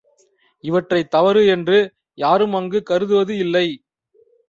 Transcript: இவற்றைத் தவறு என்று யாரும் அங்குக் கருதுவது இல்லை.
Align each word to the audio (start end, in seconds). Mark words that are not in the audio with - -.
இவற்றைத் 0.63 1.11
தவறு 1.11 1.47
என்று 1.47 1.77
யாரும் 2.17 2.53
அங்குக் 2.53 2.85
கருதுவது 2.85 3.37
இல்லை. 3.37 3.67